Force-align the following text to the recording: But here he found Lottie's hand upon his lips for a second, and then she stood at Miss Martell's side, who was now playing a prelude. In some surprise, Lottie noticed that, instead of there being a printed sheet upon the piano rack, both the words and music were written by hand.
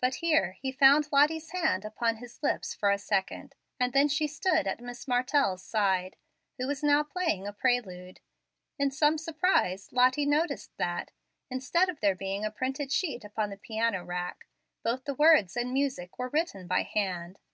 But 0.00 0.14
here 0.14 0.52
he 0.52 0.72
found 0.72 1.12
Lottie's 1.12 1.50
hand 1.50 1.84
upon 1.84 2.16
his 2.16 2.42
lips 2.42 2.74
for 2.74 2.90
a 2.90 2.96
second, 2.96 3.54
and 3.78 3.92
then 3.92 4.08
she 4.08 4.26
stood 4.26 4.66
at 4.66 4.80
Miss 4.80 5.06
Martell's 5.06 5.62
side, 5.62 6.16
who 6.56 6.66
was 6.66 6.82
now 6.82 7.02
playing 7.02 7.46
a 7.46 7.52
prelude. 7.52 8.20
In 8.78 8.90
some 8.90 9.18
surprise, 9.18 9.92
Lottie 9.92 10.24
noticed 10.24 10.74
that, 10.78 11.10
instead 11.50 11.90
of 11.90 12.00
there 12.00 12.14
being 12.16 12.46
a 12.46 12.50
printed 12.50 12.90
sheet 12.90 13.24
upon 13.26 13.50
the 13.50 13.58
piano 13.58 14.02
rack, 14.02 14.46
both 14.82 15.04
the 15.04 15.12
words 15.12 15.54
and 15.54 15.70
music 15.74 16.18
were 16.18 16.30
written 16.30 16.66
by 16.66 16.80
hand. 16.84 17.38